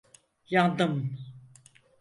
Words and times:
Yandım! 0.49 1.17